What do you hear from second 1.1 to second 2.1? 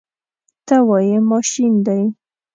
ماشین دی.